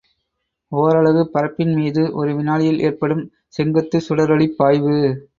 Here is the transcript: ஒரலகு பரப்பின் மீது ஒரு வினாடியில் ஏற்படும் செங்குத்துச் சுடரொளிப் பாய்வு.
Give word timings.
ஒரலகு 0.71 1.23
பரப்பின் 1.33 1.73
மீது 1.73 2.03
ஒரு 2.13 2.31
வினாடியில் 2.35 2.79
ஏற்படும் 2.79 3.21
செங்குத்துச் 3.49 4.05
சுடரொளிப் 4.07 4.57
பாய்வு. 4.57 4.95